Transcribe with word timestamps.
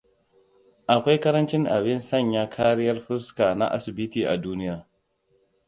Akwai 0.93 1.19
karancin 1.21 1.65
abin 1.65 1.99
Sanya 1.99 2.49
Kariyar 2.49 2.99
Fuska 2.99 3.55
na 3.55 3.67
asibiti 3.71 4.25
a 4.27 4.37
duniya. 4.37 4.85